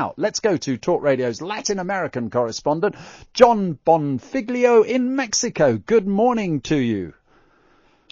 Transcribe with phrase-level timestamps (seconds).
[0.00, 2.94] Now, let's go to Talk Radio's Latin American correspondent,
[3.34, 5.76] Jon Bonfiglio in Mexico.
[5.76, 7.14] Good morning to you.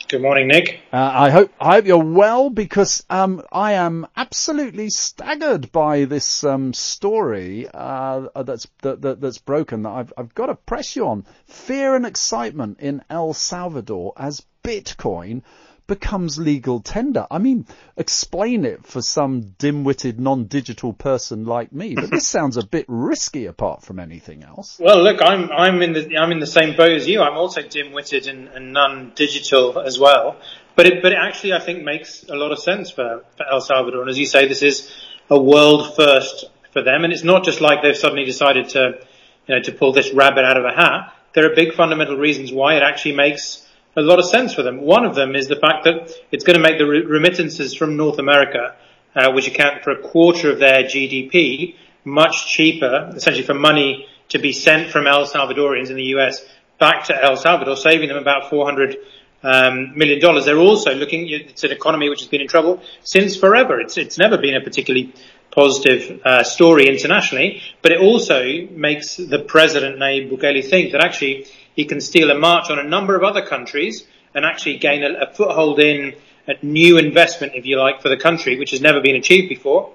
[0.09, 0.80] Good morning, Nick.
[0.93, 6.43] Uh, I hope I hope you're well because um, I am absolutely staggered by this
[6.43, 11.07] um, story uh, that's that, that, that's broken that I've I've got to press you
[11.07, 11.25] on.
[11.45, 15.43] Fear and excitement in El Salvador as Bitcoin
[15.87, 17.27] becomes legal tender.
[17.30, 17.66] I mean,
[17.96, 23.46] explain it for some dim-witted non-digital person like me, but this sounds a bit risky
[23.46, 24.79] apart from anything else.
[24.81, 27.22] Well, look, I'm I'm in the I'm in the same boat as you.
[27.22, 30.36] I'm also dim-witted and, and non-digital as well.
[30.75, 33.61] But it but it actually I think makes a lot of sense for, for El
[33.61, 34.03] Salvador.
[34.03, 34.92] And as you say, this is
[35.31, 38.98] a world first for them, and it's not just like they've suddenly decided to
[39.47, 41.12] you know to pull this rabbit out of a hat.
[41.33, 43.66] There are big fundamental reasons why it actually makes
[43.97, 44.81] a lot of sense for them.
[44.83, 48.19] One of them is the fact that it's going to make the remittances from North
[48.19, 48.77] America,
[49.14, 54.39] uh, which account for a quarter of their GDP, much cheaper, essentially for money to
[54.39, 56.45] be sent from El Salvadorians in the US
[56.79, 58.97] back to El Salvador, saving them about 400
[59.43, 60.45] um, million dollars.
[60.45, 63.81] They're also looking, it's an economy which has been in trouble since forever.
[63.81, 65.15] It's, it's never been a particularly
[65.51, 71.47] positive uh, story internationally, but it also makes the president, Nayib Bukele, think that actually
[71.77, 75.13] he can steal a march on a number of other countries and actually gain a,
[75.13, 76.15] a foothold in
[76.49, 79.93] a new investment, if you like, for the country, which has never been achieved before.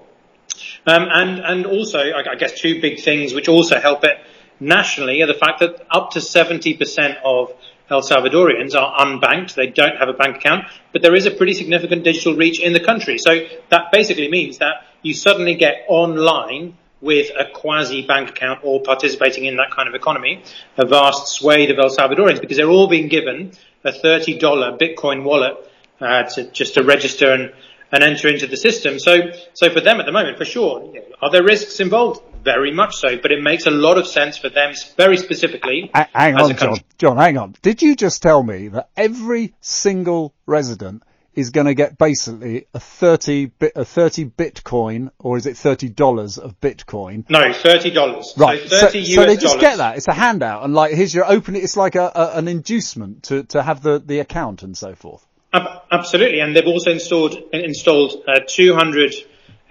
[0.86, 4.16] Um, and, and also, I, I guess two big things which also help it
[4.60, 7.52] nationally are the fact that up to 70% of
[7.90, 9.54] El Salvadorians are unbanked.
[9.54, 12.72] They don't have a bank account, but there is a pretty significant digital reach in
[12.72, 13.18] the country.
[13.18, 18.80] So that basically means that you suddenly get online with a quasi bank account or
[18.80, 20.42] participating in that kind of economy,
[20.78, 23.52] a vast swathe of El Salvadorians, because they're all being given
[23.84, 24.38] a $30
[24.78, 25.56] Bitcoin wallet
[26.00, 27.52] uh, to just to register and,
[27.90, 28.98] and enter into the system.
[28.98, 32.22] So, so for them at the moment, for sure, are there risks involved?
[32.44, 35.92] Very much so, but it makes a lot of sense for them very specifically.
[35.94, 36.76] Hang on, Jon.
[36.98, 37.54] Jon, hang on.
[37.62, 41.04] Did you just tell me that every single resident
[41.34, 46.38] is going to get basically a 30 bit, a 30 Bitcoin, or is it $30
[46.38, 47.28] of Bitcoin?
[47.30, 48.38] No, $30.
[48.38, 48.68] Right.
[48.68, 49.96] So, 30 so, so they just get that.
[49.96, 53.44] It's a handout and like, here's your open, it's like a, a, an inducement to,
[53.44, 55.26] to have the, the account and so forth.
[55.54, 56.40] Absolutely.
[56.40, 59.14] And they've also installed, installed uh, 200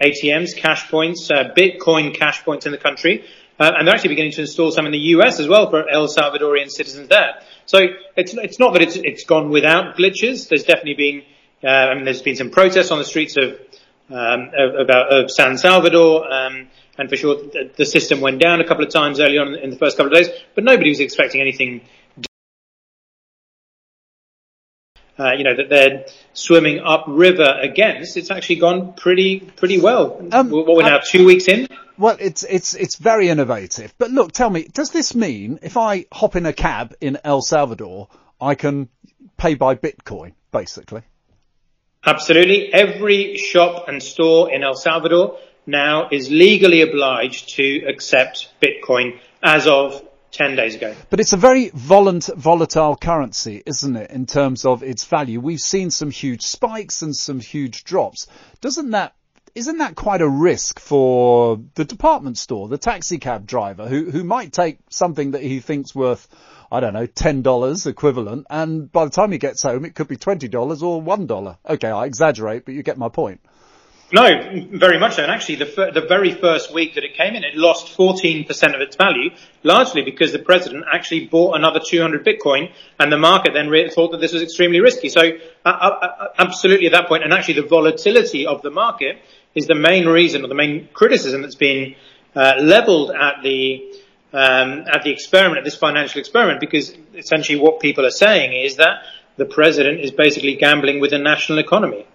[0.00, 3.24] ATMs, cash points, uh, Bitcoin cash points in the country.
[3.58, 6.08] Uh, and they're actually beginning to install some in the US as well for El
[6.08, 7.40] Salvadorian citizens there.
[7.66, 7.78] So
[8.16, 10.48] it's, it's not that it's, it's gone without glitches.
[10.48, 11.22] There's definitely been
[11.64, 13.58] uh, I mean, there's been some protests on the streets of
[14.10, 16.68] um, of, of, San Salvador, um,
[16.98, 19.70] and for sure the, the, system went down a couple of times early on in
[19.70, 21.80] the first couple of days, but nobody was expecting anything.
[25.18, 28.16] Uh, you know that they're swimming upriver against.
[28.16, 30.20] It's actually gone pretty pretty well.
[30.32, 31.68] Um, what we're now two weeks in.
[31.96, 33.94] Well, it's it's it's very innovative.
[33.98, 37.40] But look, tell me, does this mean if I hop in a cab in El
[37.40, 38.08] Salvador,
[38.40, 38.88] I can
[39.36, 41.02] pay by Bitcoin, basically?
[42.04, 42.72] Absolutely.
[42.72, 49.66] Every shop and store in El Salvador now is legally obliged to accept Bitcoin as
[49.68, 50.02] of
[50.32, 50.94] 10 days ago.
[51.10, 55.40] But it's a very volatile currency, isn't it, in terms of its value?
[55.40, 58.26] We've seen some huge spikes and some huge drops.
[58.60, 59.14] Doesn't that
[59.54, 64.24] isn't that quite a risk for the department store, the taxi cab driver who, who
[64.24, 66.28] might take something that he thinks worth
[66.72, 68.46] I don't know, $10 equivalent.
[68.48, 71.56] And by the time he gets home, it could be $20 or $1.
[71.68, 73.40] Okay, I exaggerate, but you get my point.
[74.10, 74.28] No,
[74.70, 75.22] very much so.
[75.22, 78.80] And actually, the, the very first week that it came in, it lost 14% of
[78.82, 79.30] its value,
[79.62, 84.12] largely because the president actually bought another 200 Bitcoin, and the market then re- thought
[84.12, 85.08] that this was extremely risky.
[85.08, 85.22] So,
[85.64, 89.16] uh, uh, absolutely at that point, and actually the volatility of the market
[89.54, 91.94] is the main reason or the main criticism that's been
[92.34, 93.82] uh, leveled at the
[94.32, 98.76] um, at the experiment, at this financial experiment, because essentially what people are saying is
[98.76, 99.04] that
[99.36, 102.06] the president is basically gambling with the national economy.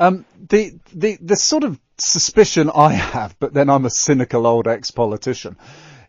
[0.00, 4.66] Um, the, the, the sort of suspicion I have, but then I'm a cynical old
[4.66, 5.56] ex-politician,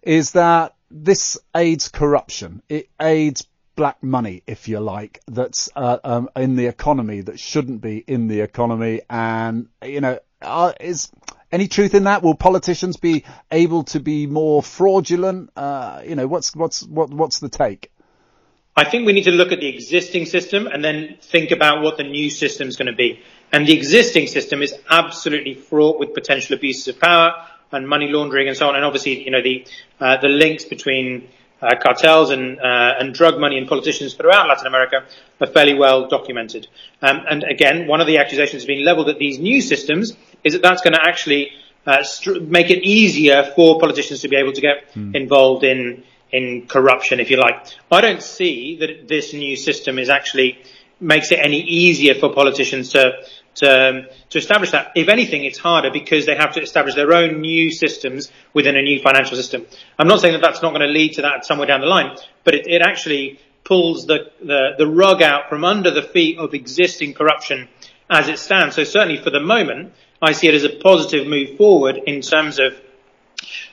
[0.02, 2.64] is that this aids corruption.
[2.70, 3.46] It aids
[3.76, 8.28] black money, if you like, that's uh, um, in the economy that shouldn't be in
[8.28, 11.12] the economy, and you know, uh, is
[11.52, 12.24] any truth in that?
[12.24, 15.52] Will politicians be able to be more fraudulent?
[15.56, 17.92] Uh, you know, what's what's what, what's the take?
[18.76, 21.98] I think we need to look at the existing system and then think about what
[21.98, 23.22] the new system is going to be.
[23.52, 27.34] And the existing system is absolutely fraught with potential abuses of power
[27.72, 28.76] and money laundering and so on.
[28.76, 29.68] And obviously, you know, the
[30.00, 31.30] uh, the links between
[31.62, 35.06] uh, cartels and uh, and drug money and politicians throughout Latin America
[35.40, 36.68] are fairly well documented.
[37.02, 40.14] Um, and again, one of the accusations has been levelled at these new systems
[40.44, 41.52] is that that's going to actually
[41.86, 46.66] uh, str- make it easier for politicians to be able to get involved in in
[46.68, 47.68] corruption, if you like.
[47.92, 50.58] I don't see that this new system is actually
[51.00, 53.14] makes it any easier for politicians to
[53.56, 54.94] to, um, to establish that.
[54.96, 58.82] If anything, it's harder because they have to establish their own new systems within a
[58.82, 59.68] new financial system.
[60.00, 62.18] I'm not saying that that's not going to lead to that somewhere down the line,
[62.44, 66.54] but it, it actually pulls the, the, the rug out from under the feet of
[66.54, 67.70] existing corruption
[68.10, 68.76] as it stands.
[68.76, 72.60] So certainly for the moment, I see it as a positive move forward in terms
[72.60, 72.80] of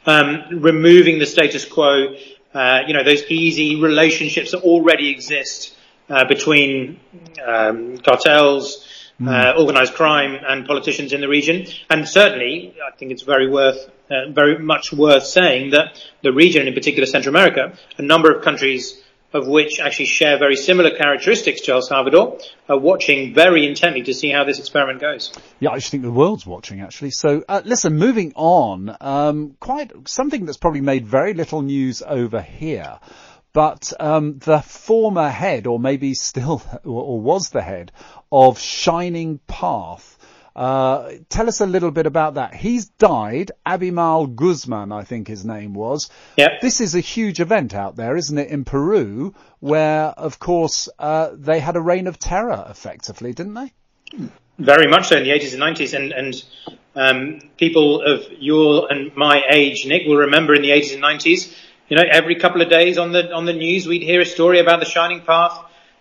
[0.07, 2.17] um, removing the status quo,
[2.55, 5.77] uh, you know, those easy relationships that already exist
[6.09, 6.99] uh, between
[7.47, 8.85] um, cartels,
[9.27, 11.67] uh, organized crime and politicians in the region.
[11.89, 16.67] And certainly, I think it's very worth, uh, very much worth saying that the region,
[16.67, 19.01] in particular Central America, a number of countries
[19.33, 22.39] of which actually share very similar characteristics to El Salvador,
[22.69, 25.33] are watching very intently to see how this experiment goes.
[25.61, 27.11] Yeah, I just think the world's watching actually.
[27.11, 32.41] So, uh, listen, moving on, um, quite something that's probably made very little news over
[32.41, 32.99] here.
[33.53, 37.93] But um, the former head, or maybe still, or was the head
[38.31, 40.19] of Shining Path,
[40.61, 42.55] uh, tell us a little bit about that.
[42.55, 43.51] He's died.
[43.65, 46.11] Abimael Guzman, I think his name was.
[46.37, 46.61] Yep.
[46.61, 51.31] This is a huge event out there, isn't it, in Peru, where, of course, uh,
[51.33, 53.73] they had a reign of terror, effectively, didn't they?
[54.59, 56.45] Very much so in the 80s and 90s, and, and
[56.95, 61.57] um, people of your and my age, Nick, will remember in the 80s and 90s.
[61.89, 64.61] You know, every couple of days on the on the news, we'd hear a story
[64.61, 65.59] about the Shining Path,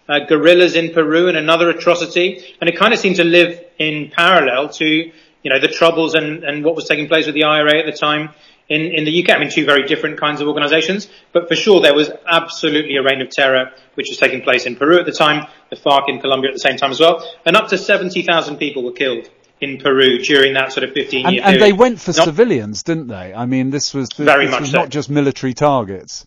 [0.09, 4.09] uh, guerrillas in Peru, and another atrocity, and it kind of seemed to live in
[4.09, 7.77] parallel to you know the troubles and, and what was taking place with the IRA
[7.79, 8.29] at the time
[8.67, 9.29] in, in the UK.
[9.35, 13.03] I mean, two very different kinds of organisations, but for sure there was absolutely a
[13.03, 16.19] reign of terror which was taking place in Peru at the time, the FARC in
[16.19, 19.29] Colombia at the same time as well, and up to 70,000 people were killed
[19.61, 21.61] in Peru during that sort of 15 And, year and period.
[21.67, 23.33] they went for Not- civilians, didn't they?
[23.33, 24.77] I mean, this was this, Very this much was so.
[24.79, 26.25] not just military targets.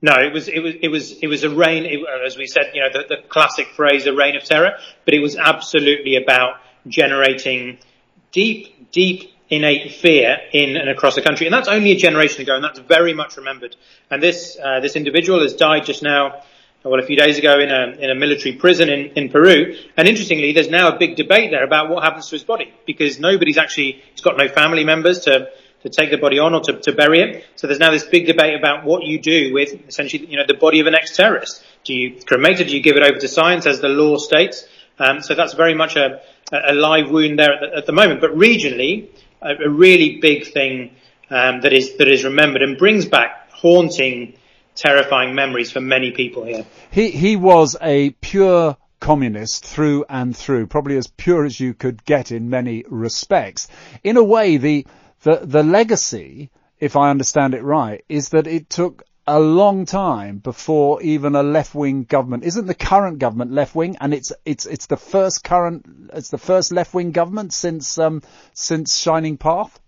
[0.00, 2.70] No, it was it was it was it was a reign, it, as we said,
[2.72, 4.78] you know, the, the classic phrase, a reign of terror.
[5.04, 7.78] But it was absolutely about generating
[8.30, 12.54] deep, deep innate fear in and across the country, and that's only a generation ago,
[12.54, 13.74] and that's very much remembered.
[14.08, 16.42] And this uh, this individual has died just now.
[16.84, 20.06] Well, a few days ago in a in a military prison in, in Peru, and
[20.06, 23.58] interestingly, there's now a big debate there about what happens to his body because nobody's
[23.58, 25.50] actually he's got no family members to
[25.82, 27.44] to take the body on or to, to bury it.
[27.56, 30.54] So there's now this big debate about what you do with essentially, you know, the
[30.54, 31.64] body of an ex-terrorist.
[31.84, 32.68] Do you cremate it?
[32.68, 34.66] Do you give it over to science as the law states?
[34.98, 36.20] Um, so that's very much a,
[36.52, 38.20] a live wound there at the, at the moment.
[38.20, 39.08] But regionally,
[39.40, 40.96] a, a really big thing
[41.30, 44.34] um, that is that is remembered and brings back haunting,
[44.74, 46.66] terrifying memories for many people here.
[46.90, 52.04] He he was a pure communist through and through, probably as pure as you could
[52.04, 53.68] get in many respects.
[54.02, 54.86] In a way, the
[55.22, 60.38] the the legacy, if I understand it right, is that it took a long time
[60.38, 64.64] before even a left wing government isn't the current government left wing and it's it's
[64.64, 65.84] it's the first current
[66.14, 68.22] it's the first left wing government since um
[68.54, 69.78] since Shining Path.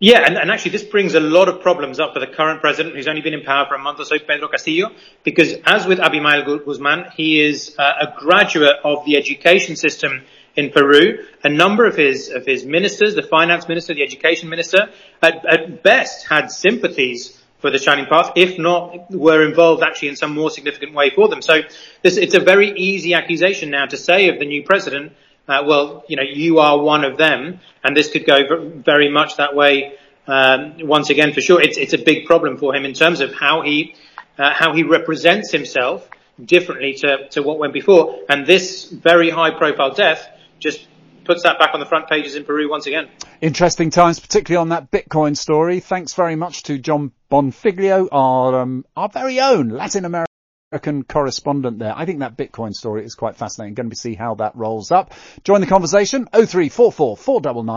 [0.00, 2.94] Yeah, and, and actually this brings a lot of problems up for the current president
[2.94, 4.90] who's only been in power for a month or so, Pedro Castillo,
[5.24, 10.24] because as with Abimael Guzman, he is uh, a graduate of the education system
[10.56, 11.24] in Peru.
[11.44, 14.90] A number of his, of his ministers, the finance minister, the education minister,
[15.22, 20.16] at, at best had sympathies for the Shining Path, if not were involved actually in
[20.16, 21.42] some more significant way for them.
[21.42, 21.62] So
[22.02, 25.12] this, it's a very easy accusation now to say of the new president,
[25.48, 29.36] uh, well, you know, you are one of them, and this could go very much
[29.36, 29.94] that way.
[30.26, 33.32] Um, once again, for sure, it's it's a big problem for him in terms of
[33.32, 33.94] how he
[34.36, 36.06] uh, how he represents himself
[36.44, 40.28] differently to to what went before, and this very high profile death
[40.58, 40.86] just
[41.24, 43.08] puts that back on the front pages in Peru once again.
[43.40, 45.80] Interesting times, particularly on that Bitcoin story.
[45.80, 51.04] Thanks very much to Jon Bonfiglio, our um, our very own Latin American.
[51.04, 51.94] correspondent there.
[51.96, 53.74] I think that Bitcoin story is quite fascinating.
[53.74, 55.14] Going to see how that rolls up.
[55.44, 56.26] Join the conversation.
[56.32, 57.76] 0344 499